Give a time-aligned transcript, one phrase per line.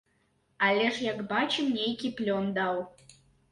[0.67, 2.83] Але ж, як бачым, нейкі плён даў.